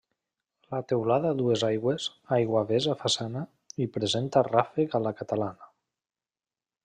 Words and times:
La 0.75 0.77
teulada 0.91 1.33
a 1.33 1.37
dues 1.41 1.65
aigües, 1.67 2.07
aiguavés 2.37 2.89
a 2.93 2.97
façana, 3.03 3.45
i 3.85 3.87
presenta 3.99 4.45
ràfec 4.49 4.99
a 5.01 5.05
la 5.09 5.15
catalana. 5.21 5.69